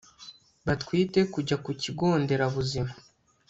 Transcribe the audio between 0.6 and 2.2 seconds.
batwite kujya ku kigo